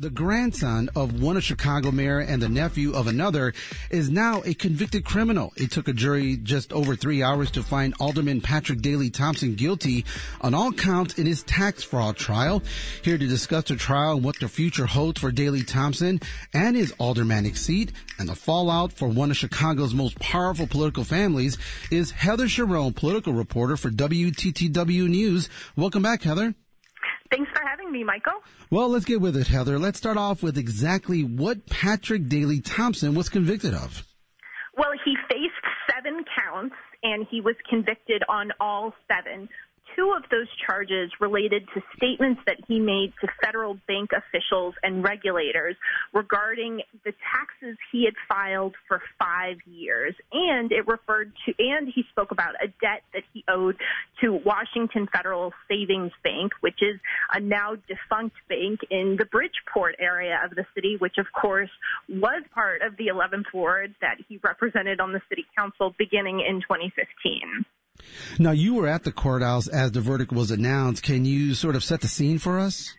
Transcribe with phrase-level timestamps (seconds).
[0.00, 3.52] The grandson of one of Chicago mayor and the nephew of another
[3.90, 5.52] is now a convicted criminal.
[5.56, 10.04] It took a jury just over three hours to find Alderman Patrick Daley Thompson guilty
[10.40, 12.62] on all counts in his tax fraud trial.
[13.02, 16.20] Here to discuss the trial and what the future holds for Daley Thompson
[16.54, 17.90] and his aldermanic seat
[18.20, 21.58] and the fallout for one of Chicago's most powerful political families
[21.90, 25.48] is Heather Cherone, political reporter for WTTW News.
[25.74, 26.54] Welcome back, Heather.
[27.30, 28.40] Thanks for having me, Michael.
[28.70, 29.78] Well, let's get with it, Heather.
[29.78, 34.04] Let's start off with exactly what Patrick Daley Thompson was convicted of.
[34.76, 35.52] Well, he faced
[35.92, 39.48] seven counts and he was convicted on all seven
[39.98, 45.02] two of those charges related to statements that he made to federal bank officials and
[45.02, 45.74] regulators
[46.12, 50.14] regarding the taxes he had filed for five years.
[50.32, 53.76] And it referred to, and he spoke about a debt that he owed
[54.20, 57.00] to Washington Federal Savings Bank, which is
[57.32, 61.70] a now defunct bank in the Bridgeport area of the city, which of course
[62.08, 66.60] was part of the 11th ward that he represented on the city council beginning in
[66.60, 67.64] 2015.
[68.38, 71.02] Now, you were at the courthouse as the verdict was announced.
[71.02, 72.94] Can you sort of set the scene for us?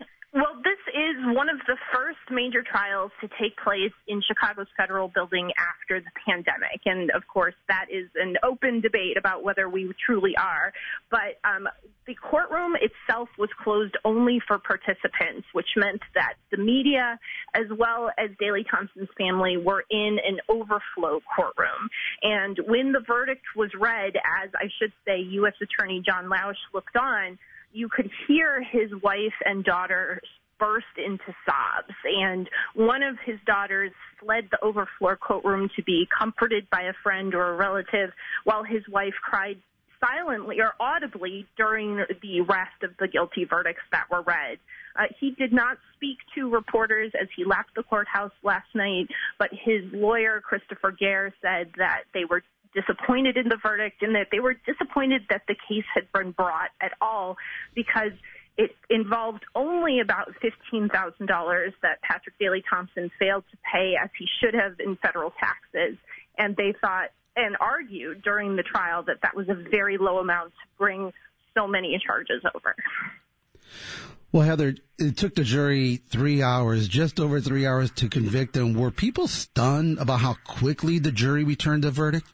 [1.34, 6.10] One of the first major trials to take place in Chicago's federal building after the
[6.26, 6.82] pandemic.
[6.86, 10.74] And of course, that is an open debate about whether we truly are.
[11.12, 11.68] But um,
[12.08, 17.20] the courtroom itself was closed only for participants, which meant that the media,
[17.54, 21.90] as well as Daley Thompson's family, were in an overflow courtroom.
[22.24, 25.54] And when the verdict was read, as I should say, U.S.
[25.62, 27.38] Attorney John Lausch looked on,
[27.72, 30.22] you could hear his wife and daughter
[30.60, 31.96] burst into sobs.
[32.04, 37.34] And one of his daughters fled the overflow courtroom to be comforted by a friend
[37.34, 38.12] or a relative,
[38.44, 39.58] while his wife cried
[40.00, 44.58] silently or audibly during the rest of the guilty verdicts that were read.
[44.98, 49.08] Uh, he did not speak to reporters as he left the courthouse last night,
[49.38, 54.28] but his lawyer, Christopher Gair, said that they were disappointed in the verdict and that
[54.32, 57.36] they were disappointed that the case had been brought at all
[57.76, 58.12] because
[58.59, 64.53] it involved only about $15,000 that Patrick Daley Thompson failed to pay as he should
[64.53, 65.97] have in federal taxes.
[66.37, 70.49] And they thought and argued during the trial that that was a very low amount
[70.49, 71.14] to bring
[71.58, 72.75] so many charges over.
[74.33, 78.73] Well, Heather, it took the jury three hours, just over three hours to convict them.
[78.73, 82.27] Were people stunned about how quickly the jury returned the verdict?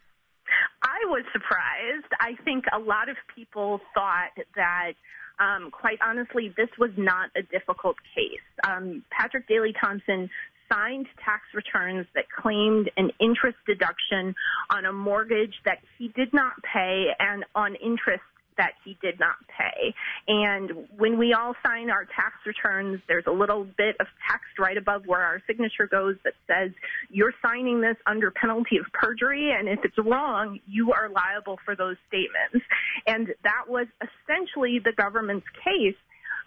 [0.82, 2.12] I was surprised.
[2.20, 4.94] I think a lot of people thought that
[5.40, 8.46] um, quite honestly, this was not a difficult case.
[8.68, 10.30] Um, Patrick Daley Thompson
[10.72, 14.34] signed tax returns that claimed an interest deduction
[14.72, 18.24] on a mortgage that he did not pay and on interest
[18.58, 19.94] that he did not pay.
[20.28, 24.78] And when we all sign our tax returns, there's a little bit of text right
[24.78, 26.72] above where our signature goes that says,
[27.10, 31.76] you're signing this under penalty of perjury, and if it's wrong, you are liable for
[31.76, 32.66] those statements.
[33.08, 35.96] And that was essentially the government's case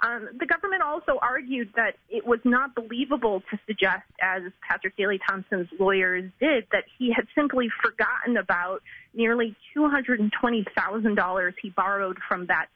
[0.01, 5.19] um, the government also argued that it was not believable to suggest, as Patrick Daley
[5.29, 8.83] Thompson's lawyers did, that he had simply forgotten about
[9.13, 12.67] nearly $220,000 he borrowed from that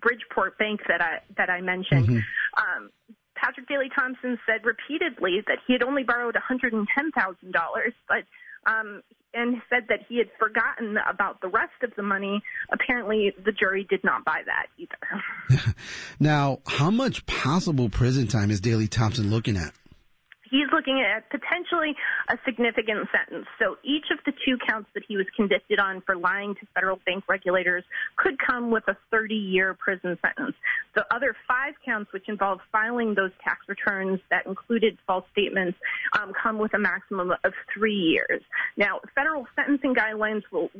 [0.00, 2.08] Bridgeport bank that I that I mentioned.
[2.08, 2.82] Mm-hmm.
[2.84, 2.90] Um,
[3.34, 6.84] Patrick Daley Thompson said repeatedly that he had only borrowed $110,000,
[8.08, 8.24] but
[8.68, 9.02] um,
[9.34, 12.42] and said that he had forgotten about the rest of the money.
[12.72, 15.74] Apparently, the jury did not buy that either.
[16.20, 19.72] now, how much possible prison time is Daley Thompson looking at?
[20.50, 21.94] He's looking at potentially
[22.28, 23.46] a significant sentence.
[23.58, 26.98] So each of the two counts that he was convicted on for lying to federal
[27.06, 27.84] bank regulators
[28.16, 30.56] could come with a 30 year prison sentence.
[30.94, 35.78] The other five counts, which involve filing those tax returns that included false statements,
[36.18, 38.42] um, come with a maximum of three years.
[38.76, 40.70] Now, federal sentencing guidelines will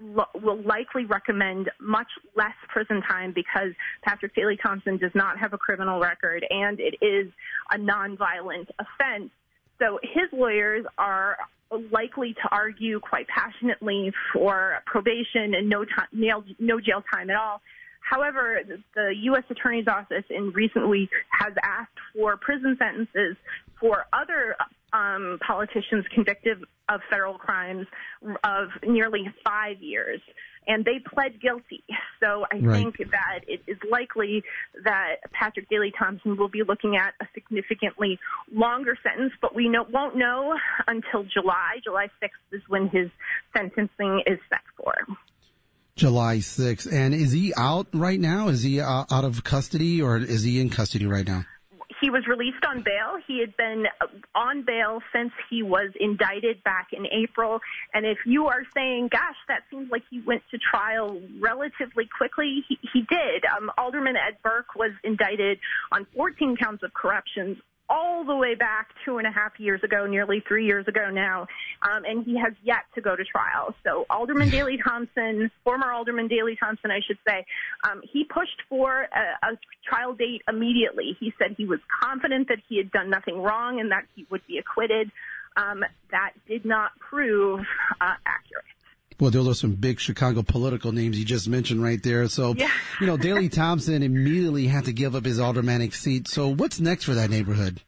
[0.00, 3.72] will likely recommend much less prison time because
[4.02, 7.32] Patrick Daley Thompson does not have a criminal record and it is
[7.72, 9.30] a nonviolent offense.
[9.78, 11.36] So his lawyers are
[11.92, 16.08] likely to argue quite passionately for probation and no time,
[16.58, 17.60] no jail time at all.
[18.00, 18.60] However,
[18.94, 19.44] the U.S.
[19.50, 23.36] Attorney's Office in recent weeks has asked for prison sentences
[23.78, 24.56] for other
[24.92, 26.58] um, politicians convicted
[26.88, 27.86] of federal crimes
[28.44, 30.20] of nearly five years,
[30.66, 31.82] and they pled guilty.
[32.20, 32.82] So I right.
[32.82, 34.42] think that it is likely
[34.84, 38.18] that Patrick Daley Thompson will be looking at a significantly
[38.52, 40.54] longer sentence, but we know, won't know
[40.88, 41.78] until July.
[41.84, 43.08] July 6th is when his
[43.56, 44.94] sentencing is set for.
[45.94, 46.92] July 6th.
[46.92, 48.48] And is he out right now?
[48.48, 51.44] Is he uh, out of custody or is he in custody right now?
[52.00, 53.18] He was released on bail.
[53.26, 53.86] He had been
[54.34, 57.60] on bail since he was indicted back in April.
[57.94, 62.64] And if you are saying, gosh, that seems like he went to trial relatively quickly,
[62.68, 63.44] he, he did.
[63.56, 65.58] Um, Alderman Ed Burke was indicted
[65.92, 70.06] on 14 counts of corruption all the way back two and a half years ago,
[70.06, 71.46] nearly three years ago now,
[71.82, 73.74] um, and he has yet to go to trial.
[73.84, 77.44] So Alderman Daley Thompson, former Alderman Daley Thompson, I should say,
[77.88, 81.16] um, he pushed for a, a trial date immediately.
[81.18, 84.46] He said he was confident that he had done nothing wrong and that he would
[84.46, 85.10] be acquitted.
[85.56, 87.60] Um, that did not prove
[88.00, 88.64] uh, accurate.
[89.20, 92.28] Well, those are some big Chicago political names you just mentioned right there.
[92.28, 92.70] So, yeah.
[93.00, 96.28] you know, Daley Thompson immediately had to give up his aldermanic seat.
[96.28, 97.82] So, what's next for that neighborhood?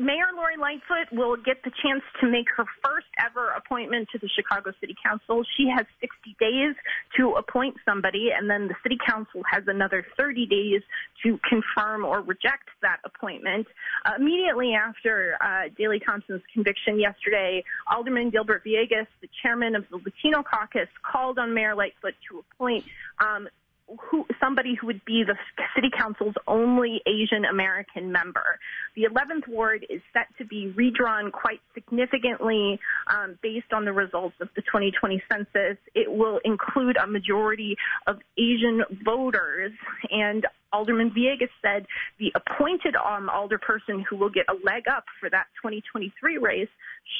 [0.00, 4.28] Mayor Lori Lightfoot will get the chance to make her first ever appointment to the
[4.28, 5.44] Chicago City Council.
[5.58, 6.74] She has 60 days
[7.18, 10.80] to appoint somebody, and then the City Council has another 30 days
[11.22, 13.66] to confirm or reject that appointment.
[14.06, 17.62] Uh, immediately after uh, Daley Thompson's conviction yesterday,
[17.92, 22.84] Alderman Gilbert Villegas, the chairman of the Latino caucus, called on Mayor Lightfoot to appoint
[23.18, 23.48] um,
[23.98, 25.36] who somebody who would be the
[25.74, 28.58] city council's only Asian American member.
[28.94, 32.78] The 11th ward is set to be redrawn quite significantly
[33.08, 35.78] um, based on the results of the 2020 census.
[35.94, 37.76] It will include a majority
[38.06, 39.72] of Asian voters,
[40.10, 41.86] and Alderman Villegas said
[42.18, 46.68] the appointed um, alderperson who will get a leg up for that 2023 race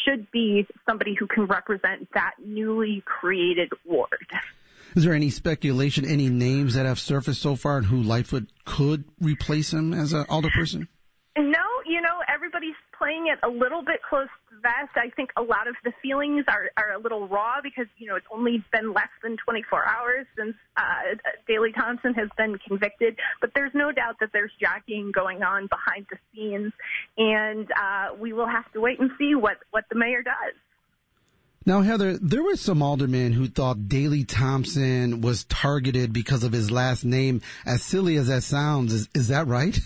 [0.04, 4.26] should be somebody who can represent that newly created ward.
[4.96, 9.04] Is there any speculation, any names that have surfaced so far, and who Lightfoot could
[9.20, 10.88] replace him as an alderperson?
[11.36, 14.96] No, you know everybody's playing it a little bit close to the vest.
[14.96, 18.16] I think a lot of the feelings are are a little raw because you know
[18.16, 21.16] it's only been less than 24 hours since uh,
[21.46, 23.16] Daley Thompson has been convicted.
[23.40, 26.72] But there's no doubt that there's jockeying going on behind the scenes,
[27.16, 30.54] and uh, we will have to wait and see what what the mayor does.
[31.66, 36.70] Now, Heather, there were some aldermen who thought Daley Thompson was targeted because of his
[36.70, 37.42] last name.
[37.66, 39.78] As silly as that sounds, is, is that right?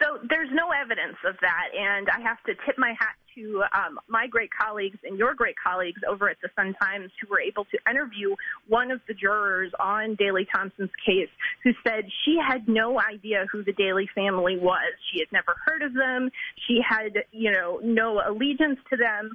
[0.00, 3.98] So there's no evidence of that, and I have to tip my hat to um,
[4.08, 7.64] my great colleagues and your great colleagues over at the Sun Times who were able
[7.66, 8.34] to interview
[8.68, 11.28] one of the jurors on Daley Thompson's case
[11.64, 14.92] who said she had no idea who the Daley family was.
[15.12, 16.30] She had never heard of them.
[16.66, 19.32] She had, you know, no allegiance to them.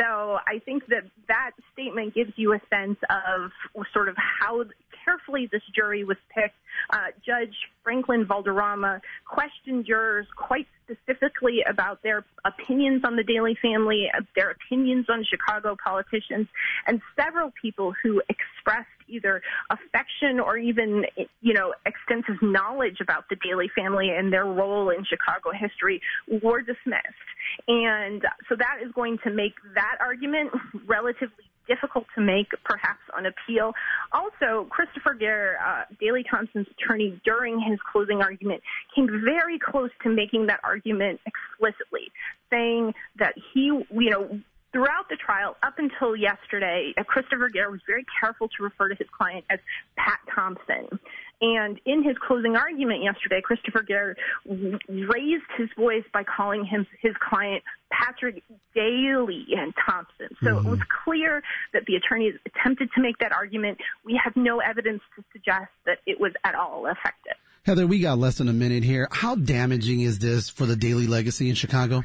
[0.00, 3.50] So I think that that statement gives you a sense of
[3.92, 4.64] sort of how
[5.04, 6.54] carefully this jury was picked.
[6.90, 14.08] Uh, Judge Franklin Valderrama questioned jurors quite specifically about their opinions on the Daley family,
[14.34, 16.48] their opinions on Chicago politicians,
[16.86, 21.04] and several people who expressed either affection or even,
[21.40, 26.00] you know, extensive knowledge about the Daley family and their role in Chicago history
[26.42, 27.28] were dismissed.
[27.66, 30.50] And so that is going to make that argument
[30.86, 33.72] relatively difficult to make, perhaps on appeal.
[34.12, 38.62] Also, Christopher Gair, uh, Daley Thompson's attorney, during his closing argument,
[38.94, 42.10] came very close to making that argument explicitly,
[42.50, 44.40] saying that he, you know,
[44.72, 49.08] throughout the trial, up until yesterday, Christopher Gair was very careful to refer to his
[49.16, 49.58] client as
[49.96, 50.98] Pat Thompson.
[51.40, 54.16] And in his closing argument yesterday, Christopher Gair
[54.46, 58.42] raised his voice by calling him his client Patrick
[58.74, 60.28] Daley and Thompson.
[60.42, 60.66] So mm-hmm.
[60.66, 61.42] it was clear
[61.72, 63.78] that the attorneys attempted to make that argument.
[64.04, 67.36] We have no evidence to suggest that it was at all effective.
[67.64, 69.08] Heather, we got less than a minute here.
[69.10, 72.04] How damaging is this for the Daley legacy in Chicago?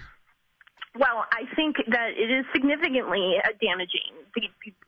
[0.97, 4.15] Well, I think that it is significantly uh, damaging.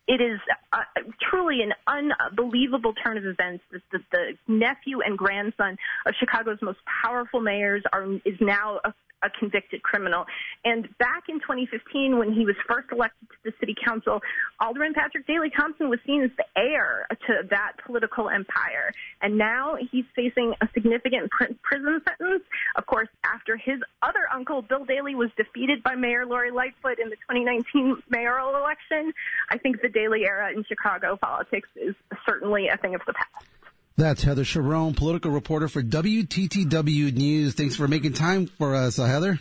[0.07, 0.39] It is
[0.71, 0.83] uh,
[1.29, 3.63] truly an unbelievable turn of events.
[3.71, 8.79] that the, the nephew and grandson of Chicago's most powerful mayors are is now
[9.23, 10.25] a convicted criminal.
[10.65, 14.21] And back in 2015, when he was first elected to the city council,
[14.59, 18.91] Alderman Patrick Daley Thompson was seen as the heir to that political empire.
[19.21, 22.43] And now he's facing a significant pr- prison sentence.
[22.75, 27.09] Of course, after his other uncle, Bill Daley, was defeated by Mayor Lori Lightfoot in
[27.09, 29.13] the 2019 mayoral election,
[29.49, 31.95] I think the Daley era in Chicago politics is
[32.25, 33.56] certainly a thing of the past.
[33.97, 37.55] That's Heather Cherone, political reporter for WTTW News.
[37.55, 39.39] Thanks for making time for us, uh, Heather.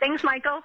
[0.00, 0.62] Thanks, Michael.